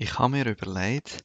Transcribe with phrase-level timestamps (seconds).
[0.00, 1.24] Ich habe mir überlegt,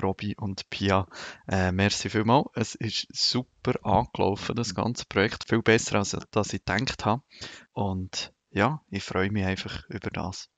[0.00, 1.06] Robby und Pia.
[1.48, 2.50] Äh, merci vielmals.
[2.54, 5.48] Es ist super angelaufen, das ganze Projekt.
[5.48, 7.22] Viel besser, als das ich gedacht habe.
[7.72, 10.50] Und ja, ich freue mich einfach über das.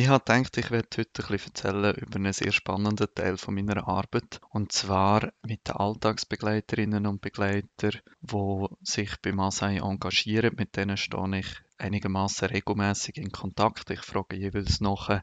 [0.00, 3.54] Ich habe gedacht, ich werde heute ein bisschen erzählen über einen sehr spannenden Teil von
[3.54, 4.40] meiner Arbeit.
[4.48, 10.54] Und zwar mit den Alltagsbegleiterinnen und Begleitern, die sich bei Masai engagieren.
[10.56, 13.90] Mit denen stehe ich einigermaßen regelmäßig in Kontakt.
[13.90, 15.20] Ich frage jeweils nach,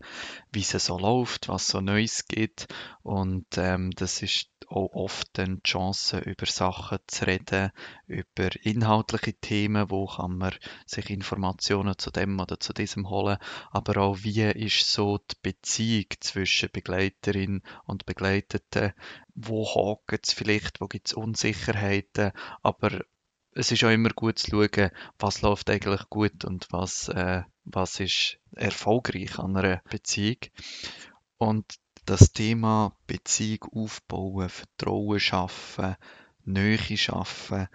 [0.52, 2.68] wie es so läuft, was so Neues gibt.
[3.02, 7.72] Und ähm, das ist auch oft die Chance, über Sachen zu reden,
[8.06, 10.54] über inhaltliche Themen, wo kann man
[10.86, 13.38] sich Informationen zu dem oder zu diesem holen,
[13.72, 18.94] aber auch wie ist so die Beziehung zwischen Begleiterin und Begleiteten,
[19.36, 23.02] wo hakt es vielleicht, wo gibt es Unsicherheiten, aber
[23.52, 28.00] es ist auch immer gut zu schauen, was läuft eigentlich gut und was, äh, was
[28.00, 30.38] ist erfolgreich an einer Beziehung.
[31.38, 31.66] Und
[32.08, 35.96] das Thema Beziehung aufbauen, Vertrauen schaffen,
[36.46, 37.68] Nähe schaffen,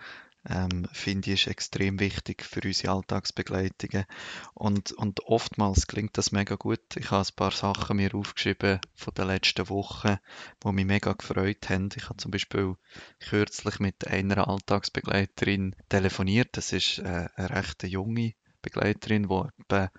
[0.48, 4.06] ähm, finde ich, ist extrem wichtig für unsere Alltagsbegleitungen.
[4.54, 6.96] Und, und oftmals klingt das mega gut.
[6.96, 10.16] Ich habe ein paar Sachen mir aufgeschrieben von den letzten Wochen,
[10.64, 11.90] die mich mega gefreut haben.
[11.94, 12.74] Ich habe zum Beispiel
[13.20, 16.56] kürzlich mit einer Alltagsbegleiterin telefoniert.
[16.56, 18.32] Das ist äh, eine recht junge
[18.62, 19.90] Begleiterin, die etwa,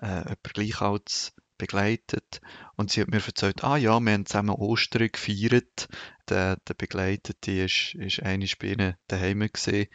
[0.00, 1.32] äh, etwa gleich alt
[1.62, 2.40] begleitet.
[2.74, 5.88] Und sie hat mir erzählt, ah ja, wir haben zusammen Ostern gefeiert.
[6.28, 9.86] Der, der Begleitete ist, ist bei ihnen daheim gewesen,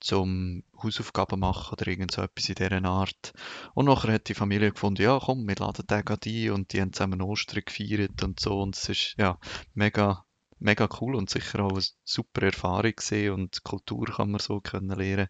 [0.00, 3.32] zum Hausaufgaben machen oder irgend so etwas in dieser Art.
[3.72, 6.82] Und nachher hat die Familie gefunden, ja komm, wir laden den gerade ein und die
[6.82, 8.60] haben zusammen Ostern gefeiert und so.
[8.60, 9.38] Und es ist ja
[9.72, 10.26] mega,
[10.58, 15.28] mega cool und sicher auch eine super Erfahrung gesehen und Kultur kann man so lernen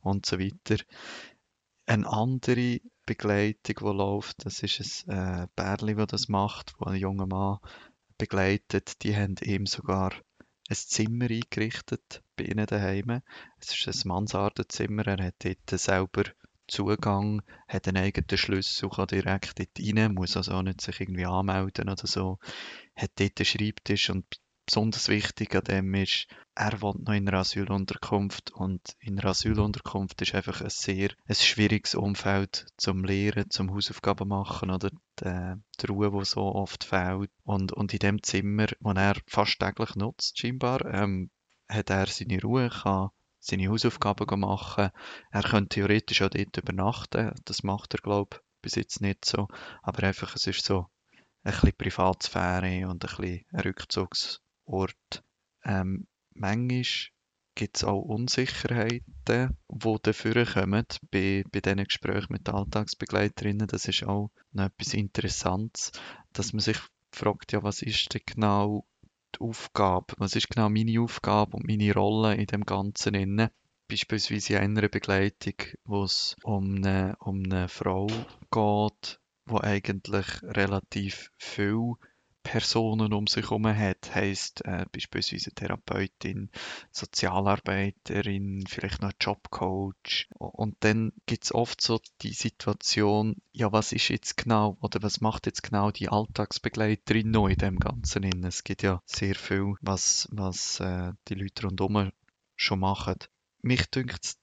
[0.00, 0.82] und so weiter.
[1.86, 6.96] Eine andere Begleitung, die läuft, das ist ein äh, Pärli, das das macht, wo ein
[6.96, 7.58] junger Mann
[8.18, 9.02] begleitet.
[9.04, 10.12] Die haben ihm sogar
[10.68, 13.22] ein Zimmer eingerichtet bei ihnen daheim.
[13.60, 15.06] Es ist ein Mansardenzimmer.
[15.06, 16.24] Er hat dort selber
[16.66, 21.26] Zugang, hat einen eigenen Schlüssel, kann direkt dort rein, muss also auch nicht sich irgendwie
[21.26, 22.40] anmelden oder so.
[22.96, 24.26] Hat dort einen Schreibtisch und
[24.66, 30.20] besonders wichtig an dem ist, er wohnt noch in einer Asylunterkunft und in einer Asylunterkunft
[30.22, 34.90] ist einfach ein sehr ein schwieriges Umfeld zum Lehren, zum Hausaufgaben machen oder
[35.20, 37.30] die, die Ruhe, die so oft fehlt.
[37.44, 41.30] Und, und in dem Zimmer, das er fast täglich nutzt, scheinbar, ähm,
[41.68, 44.90] hat er seine Ruhe, kann seine Hausaufgaben machen.
[45.30, 47.32] Er könnte theoretisch auch dort übernachten.
[47.44, 49.46] Das macht er, glaube ich, bis jetzt nicht so.
[49.82, 50.86] Aber einfach, es ist so
[51.44, 55.22] ein bisschen Privatsphäre und ein bisschen Rückzugs Ort.
[55.64, 56.84] Ähm, manchmal
[57.56, 63.66] gibt es auch Unsicherheiten, die dafür kommen bei, bei diesen Gesprächen mit Alltagsbegleiterinnen.
[63.66, 65.92] Das ist auch noch etwas Interessantes,
[66.32, 66.78] dass man sich
[67.10, 68.86] fragt, ja, was ist denn genau
[69.34, 70.14] die Aufgabe?
[70.18, 73.50] Was ist genau meine Aufgabe und meine Rolle in dem Ganzen inne?
[73.88, 75.54] Beispielsweise in einer Begleitung,
[75.84, 78.08] wo es um eine, um eine Frau
[78.50, 81.94] geht, wo eigentlich relativ viel
[82.46, 86.48] Personen um sich herum hat, heisst äh, beispielsweise Therapeutin,
[86.92, 90.28] Sozialarbeiterin, vielleicht noch Jobcoach.
[90.38, 95.20] Und dann gibt es oft so die Situation, ja, was ist jetzt genau oder was
[95.20, 98.44] macht jetzt genau die Alltagsbegleiterin noch in dem Ganzen?
[98.44, 102.12] Es gibt ja sehr viel, was, was äh, die Leute rundherum
[102.54, 103.16] schon machen.
[103.60, 104.36] Mich dünkt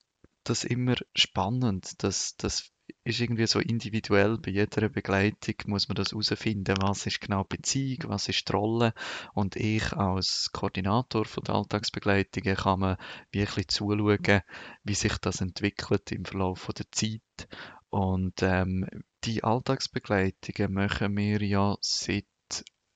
[0.44, 2.70] das immer spannend, dass, dass
[3.04, 4.38] ist irgendwie so individuell.
[4.38, 8.94] Bei jeder Begleitung muss man das herausfinden, was ist genau Beziehung, was ist die Rolle.
[9.34, 12.96] Und ich als Koordinator von der Alltagsbegleitungen kann man
[13.30, 14.40] wirklich zuschauen,
[14.82, 17.48] wie sich das entwickelt im Verlauf der Zeit.
[17.90, 18.88] Und ähm,
[19.24, 22.24] die Alltagsbegleitungen machen wir ja seit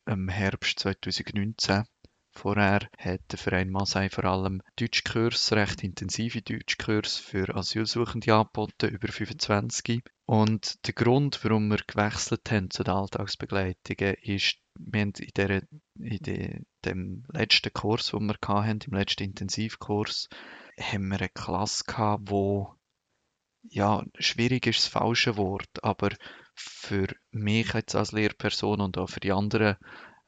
[0.07, 1.85] im Herbst 2019.
[2.39, 9.09] Vorher hat der Verein Masai vor allem Deutschkurs, recht intensive Deutschkurs für Asylsuchende angeboten, über
[9.09, 10.05] 25.
[10.25, 15.63] Und der Grund, warum wir gewechselt haben zu den Alltagsbegleitungen, ist, wir haben in, der,
[15.99, 20.29] in de, dem letzten Kurs, den wir hatten, im letzten Intensivkurs,
[20.81, 22.73] haben wir eine Klasse gehabt, wo
[23.65, 26.11] ja, schwierig ist das falsche Wort, aber
[26.55, 29.77] für mich jetzt als Lehrperson und auch für die anderen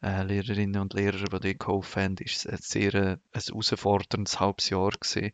[0.02, 4.41] äh, Lehrerinnen und Lehrer, die dort geholfen haben, ist es ein sehr äh, ein herausforderndes
[4.41, 5.32] halbes Jahr gewesen,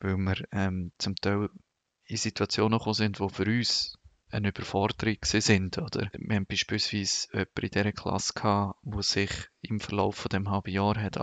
[0.00, 1.50] weil wir ähm, zum Teil
[2.04, 3.98] in Situationen gekommen sind, die für uns
[4.30, 5.78] eine Überforderung sind.
[5.78, 9.30] Oder wir haben beispielsweise jemanden in dieser Klasse gehabt, der sich
[9.62, 11.18] im Verlauf von dem halben Jahr hat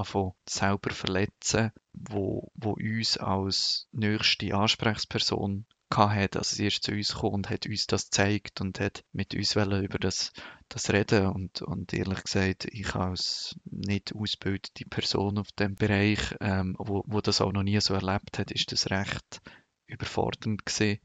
[0.48, 5.66] selber verletzen, wo, wo uns als nächste Ansprechperson
[5.98, 6.40] hatte.
[6.40, 9.56] Also sie ist zu uns gekommen und hat uns das gezeigt und hat mit uns
[9.56, 10.32] über das,
[10.70, 11.28] das reden.
[11.28, 17.22] Und, und ehrlich gesagt, ich als nicht ausgebildete Person auf dem Bereich, ähm, wo, wo
[17.22, 19.42] das auch noch nie so erlebt hat, ist das recht
[19.88, 21.00] überfordernd gewesen.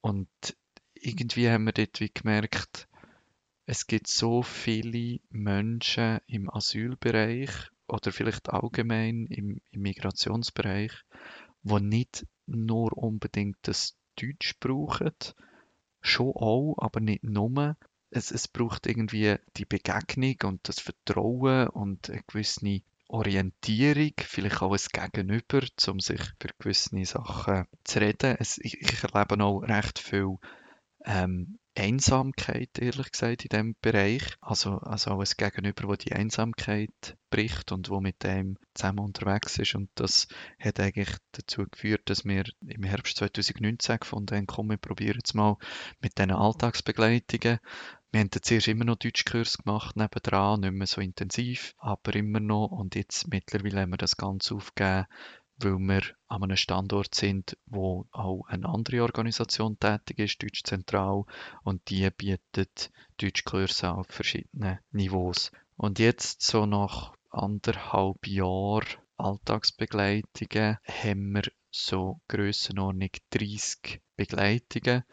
[0.00, 0.28] Und
[0.94, 2.88] irgendwie haben wir dort wie gemerkt,
[3.66, 7.50] es gibt so viele Menschen im Asylbereich
[7.86, 10.92] oder vielleicht allgemein im, im Migrationsbereich,
[11.62, 15.12] die nicht nur unbedingt das Deutsch brauchen,
[16.00, 17.76] schon auch, aber nicht nur.
[18.10, 24.72] Es, es braucht irgendwie die Begegnung und das Vertrauen und eine gewisse Orientierung, vielleicht auch
[24.72, 28.36] ein Gegenüber, um sich für gewisse Sachen zu reden.
[28.38, 30.38] Es, ich, ich erlebe auch recht viel
[31.04, 34.22] ähm, Einsamkeit, ehrlich gesagt, in diesem Bereich.
[34.40, 39.58] Also, also auch ein Gegenüber, wo die Einsamkeit bricht und wo mit dem zusammen unterwegs
[39.58, 39.74] ist.
[39.74, 40.28] Und das
[40.58, 45.34] hat eigentlich dazu geführt, dass wir im Herbst 2019 gefunden haben, komm, wir probieren es
[45.34, 45.56] mal
[46.00, 47.58] mit diesen Alltagsbegleitungen.
[48.12, 52.72] Wir haben zuerst immer noch Deutschkurs gemacht nebendran, nicht mehr so intensiv, aber immer noch.
[52.72, 55.06] Und jetzt mittlerweile haben wir das Ganze aufgegeben
[55.62, 61.24] weil wir an einem Standort sind, wo auch eine andere Organisation tätig ist, Deutsch Zentral,
[61.62, 62.90] und die bietet
[63.20, 65.52] Deutschkurse auf verschiedenen Niveaus.
[65.76, 68.86] Und jetzt, so nach anderthalb Jahren
[69.16, 75.04] Alltagsbegleitungen, haben wir so Grössenordnung 30 Begleitungen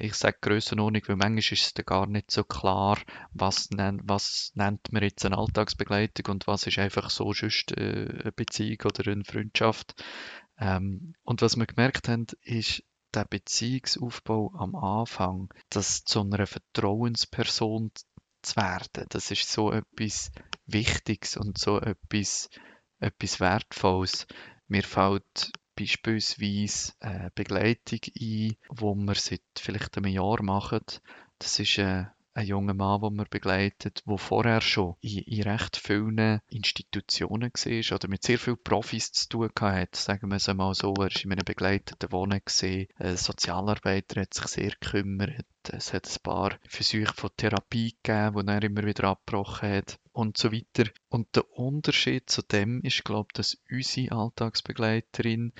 [0.00, 2.98] ich sage Grössenordnung, weil manchmal ist es gar nicht so klar,
[3.32, 8.08] was, nennt, was nennt man jetzt eine Alltagsbegleitung und was ist einfach so sonst äh,
[8.22, 10.02] eine Beziehung oder eine Freundschaft.
[10.58, 12.82] Ähm, und was wir gemerkt haben, ist,
[13.14, 17.92] der Beziehungsaufbau am Anfang, das zu einer Vertrauensperson
[18.42, 20.32] zu werden, das ist so etwas
[20.66, 22.48] Wichtiges und so etwas,
[22.98, 24.26] etwas Wertvolles.
[24.66, 30.80] Mir fällt beispielsweise eine Begleitung ein, wo wir seit vielleicht einem Jahr machen.
[31.38, 32.04] Das ist äh,
[32.34, 37.96] ein junger Mann, den wir begleitet, der vorher schon in, in recht vielen Institutionen war
[37.96, 39.98] oder mit sehr vielen Profis zu tun hatte.
[39.98, 42.40] Sagen wir es einmal so, er war in einem begleiteten Wohnen.
[42.44, 42.88] Gewesen.
[42.96, 45.46] Ein Sozialarbeiter hat sich sehr gekümmert.
[45.70, 50.36] Es hat ein paar Versuche von Therapie gegeben, die er immer wieder abgebrochen hat und
[50.36, 50.90] so weiter.
[51.08, 55.52] Und der Unterschied zu dem ist, glaube ich, dass unsere Alltagsbegleiterin,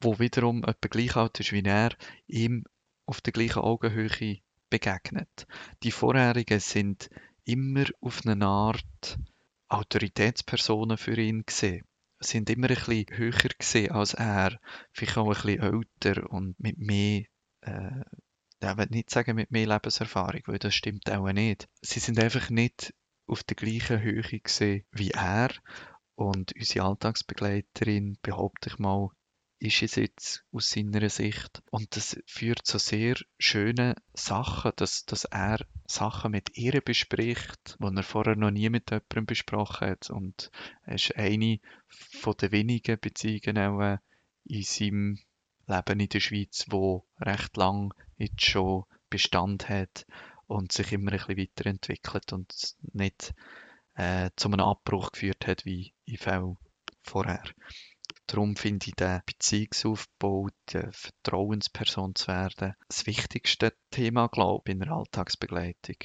[0.00, 1.90] wo wiederum etwa gleich alt ist wie er,
[2.26, 2.64] ihm
[3.06, 5.46] auf der gleichen Augenhöhe begegnet.
[5.82, 7.10] Die vorherigen sind
[7.44, 9.18] immer auf eine Art
[9.68, 11.84] Autoritätspersonen für ihn gesehen
[12.20, 14.58] sind immer ein bisschen höher gesehen als er,
[14.92, 15.60] vielleicht auch ein bisschen
[16.02, 17.24] älter und mit mehr,
[17.60, 18.00] äh,
[18.60, 21.68] ich will nicht sagen mit mehr Lebenserfahrung, weil das stimmt auch nicht.
[21.80, 22.92] Sie sind einfach nicht
[23.26, 25.50] auf der gleichen Höhe gesehen wie er
[26.16, 29.10] und unsere Alltagsbegleiterin, behaupte ich mal,
[29.60, 31.62] ist es jetzt aus seiner Sicht.
[31.70, 37.96] Und das führt zu sehr schönen Sachen, dass, dass er Sachen mit ihr bespricht, die
[37.96, 40.10] er vorher noch nie mit jemandem besprochen hat.
[40.10, 40.50] Und
[40.84, 43.98] er ist eine von den wenigen Beziehungen auch äh,
[44.44, 45.18] in seinem
[45.66, 50.06] Leben in der Schweiz, wo recht lang jetzt schon Bestand hat
[50.46, 53.34] und sich immer ein bisschen weiterentwickelt und nicht
[53.94, 56.56] äh, zu einem Abbruch geführt hat wie in Fällen
[57.02, 57.42] vorher.
[58.28, 64.80] Darum finde ich den Beziehungsaufbau, die Vertrauensperson zu werden, das wichtigste Thema, glaube ich, in
[64.80, 65.96] der Alltagsbegleitung.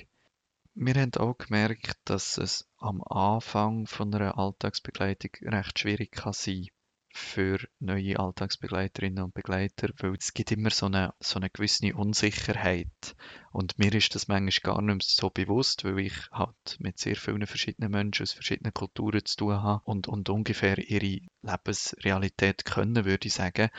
[0.74, 6.68] Wir haben auch gemerkt, dass es am Anfang von einer Alltagsbegleitung recht schwierig kann sein
[7.14, 13.16] für neue Alltagsbegleiterinnen und Begleiter, weil es gibt immer so eine, so eine gewisse Unsicherheit.
[13.52, 17.46] Und mir ist das manchmal gar nicht so bewusst, weil ich halt mit sehr vielen
[17.46, 23.28] verschiedenen Menschen aus verschiedenen Kulturen zu tun habe und, und ungefähr ihre Lebensrealität können, würde
[23.28, 23.70] ich sagen.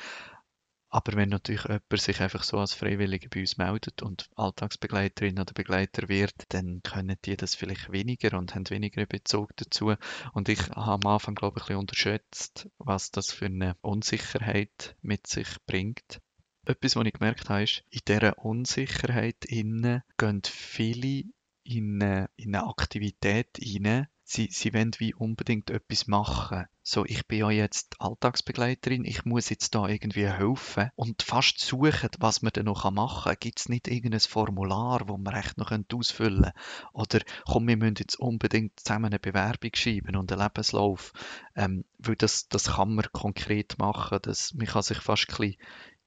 [0.95, 5.53] Aber wenn natürlich jemand sich einfach so als Freiwilliger bei uns meldet und Alltagsbegleiterin oder
[5.53, 9.95] Begleiter wird, dann können die das vielleicht weniger und haben weniger Bezug dazu.
[10.35, 14.95] Und ich habe am Anfang, glaube ich, ein bisschen unterschätzt, was das für eine Unsicherheit
[15.03, 16.21] mit sich bringt.
[16.65, 21.25] Etwas, was ich gemerkt habe, ist, in dieser Unsicherheit innen gehen viele
[21.65, 26.67] in eine, in eine Aktivität rein, sie, sie wollen wie unbedingt etwas machen.
[26.83, 32.11] So, ich bin ja jetzt Alltagsbegleiterin, ich muss jetzt da irgendwie helfen und fast suchen,
[32.19, 33.37] was man denn noch machen kann.
[33.41, 36.53] Gibt es nicht irgendein Formular, wo man echt noch ausfüllen können?
[36.93, 41.13] Oder komm, wir müssen jetzt unbedingt zusammen eine Bewerbung schreiben und einen Lebenslauf.
[41.55, 44.19] Ähm, weil das, das kann man konkret machen.
[44.23, 45.57] Das, man kann sich fast ein bisschen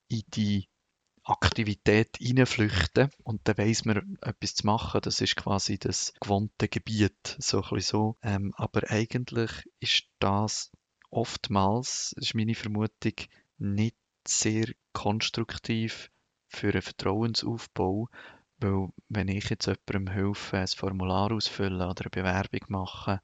[0.09, 0.69] in die
[1.29, 5.01] Aktivität reinflüchten und dann weiss man etwas zu machen.
[5.03, 8.15] Das ist quasi das gewohnte Gebiet, so ein so.
[8.21, 10.71] Ähm, aber eigentlich ist das
[11.09, 13.13] oftmals, ist meine Vermutung,
[13.57, 16.11] nicht sehr konstruktiv
[16.47, 18.09] für einen Vertrauensaufbau,
[18.59, 23.19] weil wenn ich jetzt jemandem helfe, ein Formular ausfüllen oder eine Bewerbung machen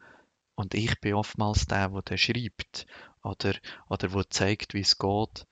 [0.55, 2.85] und ich bin oftmals der, der dann schreibt
[3.23, 3.53] oder,
[3.89, 5.47] oder der zeigt, wie es geht,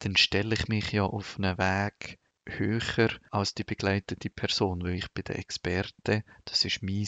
[0.00, 5.10] dann stelle ich mich ja auf einen Weg höher als die begleitete Person, weil ich
[5.12, 7.06] bin der Experte, das ist mein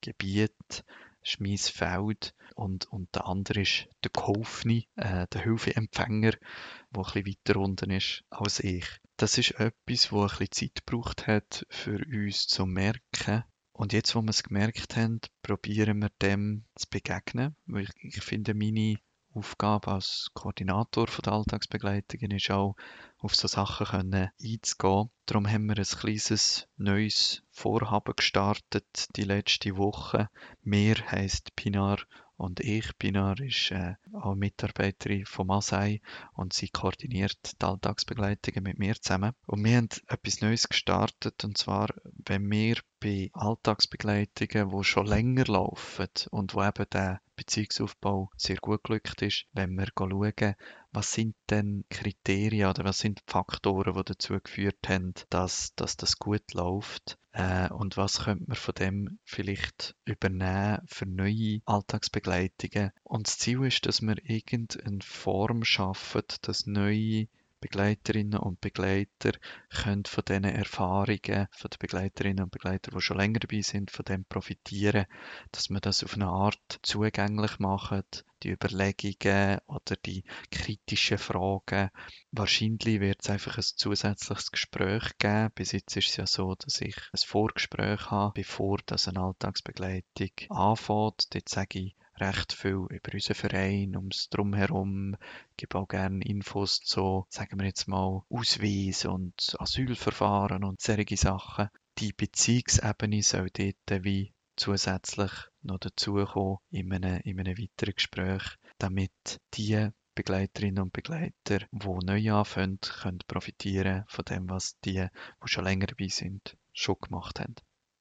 [0.00, 0.84] Gebiet, das
[1.24, 7.26] ist mein Feld und, und der andere ist der Kaufne, äh, der Hilfeempfänger, der bisschen
[7.26, 8.86] weiter unten ist als ich.
[9.16, 13.44] Das ist etwas, wo ein bisschen Zeit gebraucht hat für uns zu merken.
[13.72, 18.22] Und jetzt, wo wir es gemerkt haben, probieren wir dem zu begegnen, weil ich, ich
[18.22, 18.98] finde, meine
[19.36, 22.74] Aufgabe als Koordinator der Alltagsbegleitung ist auch,
[23.18, 25.10] auf so Sachen können einzugehen.
[25.26, 30.30] Darum haben wir ein kleines neues Vorhaben gestartet die letzte Woche.
[30.62, 31.98] Mehr heißt Pinar
[32.36, 32.96] und ich.
[32.98, 36.00] Pinar ist äh, auch Mitarbeiterin von Masai
[36.34, 39.32] und sie koordiniert die Alltagsbegleitungen mit mir zusammen.
[39.46, 41.88] Und wir haben etwas Neues gestartet und zwar,
[42.26, 48.82] wenn wir bei Alltagsbegleitungen, die schon länger laufen und wo eben der Beziehungsaufbau sehr gut
[48.82, 50.54] glückt ist, wenn wir schauen,
[50.92, 56.18] was sind denn Kriterien oder was sind Faktoren, die dazu geführt haben, dass, dass das
[56.18, 62.92] gut läuft äh, und was könnte man von dem vielleicht übernehmen für neue Alltagsbegleitungen.
[63.04, 67.28] Und das Ziel ist, dass wir irgendeine Form schaffen, dass neue
[67.66, 69.32] Begleiterinnen und Begleiter
[69.70, 74.04] können von diesen Erfahrungen von den Begleiterinnen und Begleitern, die schon länger dabei sind, von
[74.04, 75.06] dem profitieren,
[75.50, 81.90] dass man das auf eine Art zugänglich macht, die Überlegungen oder die kritischen Fragen.
[82.30, 85.50] Wahrscheinlich wird es einfach ein zusätzliches Gespräch geben.
[85.56, 90.30] Bis jetzt ist es ja so, dass ich ein Vorgespräch habe, bevor das eine Alltagsbegleitung
[90.50, 91.34] anfängt.
[91.34, 95.16] Dort sage ich recht viel über unseren Verein, ums Drumherum,
[95.56, 101.68] gebe auch gerne Infos zu, sagen wir jetzt mal, Ausweis und Asylverfahren und solche Sachen.
[101.98, 105.32] Die Beziehungsebene soll dort wie zusätzlich
[105.62, 109.12] noch dazukommen in einem, in einem weiteren Gespräch, damit
[109.54, 115.06] die Begleiterinnen und Begleiter, die neu anfangen, können profitieren von dem, was die,
[115.42, 117.56] die schon länger dabei sind, schon gemacht haben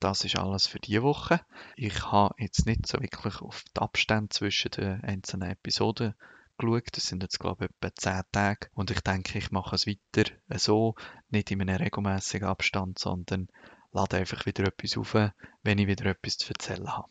[0.05, 1.41] das ist alles für diese Woche.
[1.75, 6.13] Ich habe jetzt nicht so wirklich auf die Abstände zwischen den einzelnen Episoden
[6.59, 6.89] geschaut.
[6.91, 8.69] Das sind jetzt, glaube ich, etwa 10 Tage.
[8.75, 10.93] Und ich denke, ich mache es weiter so,
[11.29, 13.47] nicht in einem regelmäßigen Abstand, sondern
[13.93, 15.15] lade einfach wieder etwas auf,
[15.63, 17.09] wenn ich wieder etwas zu erzählen habe.